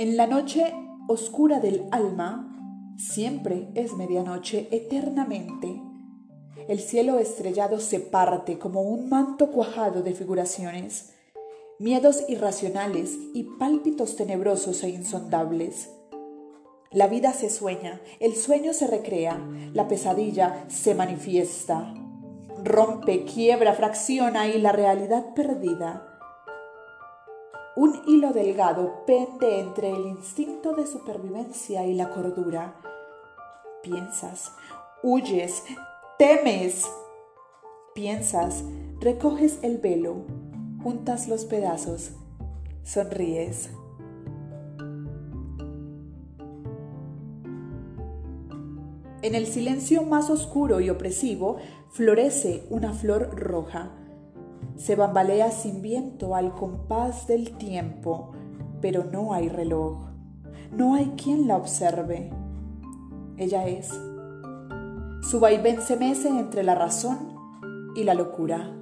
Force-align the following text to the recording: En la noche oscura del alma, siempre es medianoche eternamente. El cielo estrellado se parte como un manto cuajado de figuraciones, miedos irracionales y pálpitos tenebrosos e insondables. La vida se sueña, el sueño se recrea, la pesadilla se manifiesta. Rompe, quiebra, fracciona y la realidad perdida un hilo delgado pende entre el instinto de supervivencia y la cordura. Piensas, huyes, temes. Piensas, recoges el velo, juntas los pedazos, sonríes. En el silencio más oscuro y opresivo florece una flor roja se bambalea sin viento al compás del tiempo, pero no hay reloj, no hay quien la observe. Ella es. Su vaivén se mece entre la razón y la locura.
En 0.00 0.16
la 0.16 0.26
noche 0.26 0.72
oscura 1.08 1.60
del 1.60 1.84
alma, 1.90 2.96
siempre 2.96 3.68
es 3.74 3.92
medianoche 3.92 4.66
eternamente. 4.70 5.78
El 6.68 6.80
cielo 6.80 7.18
estrellado 7.18 7.80
se 7.80 8.00
parte 8.00 8.58
como 8.58 8.80
un 8.80 9.10
manto 9.10 9.50
cuajado 9.50 10.02
de 10.02 10.14
figuraciones, 10.14 11.12
miedos 11.78 12.24
irracionales 12.28 13.18
y 13.34 13.42
pálpitos 13.58 14.16
tenebrosos 14.16 14.82
e 14.84 14.88
insondables. 14.88 15.90
La 16.90 17.06
vida 17.06 17.34
se 17.34 17.50
sueña, 17.50 18.00
el 18.20 18.36
sueño 18.36 18.72
se 18.72 18.86
recrea, 18.86 19.38
la 19.74 19.86
pesadilla 19.86 20.64
se 20.68 20.94
manifiesta. 20.94 21.92
Rompe, 22.64 23.26
quiebra, 23.26 23.74
fracciona 23.74 24.48
y 24.48 24.62
la 24.62 24.72
realidad 24.72 25.34
perdida 25.34 26.09
un 27.80 27.98
hilo 28.06 28.34
delgado 28.34 29.06
pende 29.06 29.58
entre 29.58 29.90
el 29.90 30.04
instinto 30.04 30.74
de 30.74 30.86
supervivencia 30.86 31.86
y 31.86 31.94
la 31.94 32.10
cordura. 32.10 32.74
Piensas, 33.82 34.52
huyes, 35.02 35.64
temes. 36.18 36.86
Piensas, 37.94 38.64
recoges 39.00 39.60
el 39.62 39.78
velo, 39.78 40.26
juntas 40.82 41.26
los 41.26 41.46
pedazos, 41.46 42.10
sonríes. 42.82 43.70
En 49.22 49.34
el 49.34 49.46
silencio 49.46 50.02
más 50.02 50.28
oscuro 50.28 50.80
y 50.80 50.90
opresivo 50.90 51.56
florece 51.88 52.66
una 52.68 52.92
flor 52.92 53.40
roja 53.40 53.90
se 54.80 54.96
bambalea 54.96 55.50
sin 55.50 55.82
viento 55.82 56.34
al 56.34 56.54
compás 56.54 57.26
del 57.26 57.52
tiempo, 57.58 58.32
pero 58.80 59.04
no 59.04 59.34
hay 59.34 59.50
reloj, 59.50 60.08
no 60.72 60.94
hay 60.94 61.12
quien 61.22 61.46
la 61.46 61.58
observe. 61.58 62.30
Ella 63.36 63.66
es. 63.66 63.90
Su 65.20 65.38
vaivén 65.38 65.82
se 65.82 65.98
mece 65.98 66.30
entre 66.30 66.62
la 66.62 66.74
razón 66.74 67.34
y 67.94 68.04
la 68.04 68.14
locura. 68.14 68.74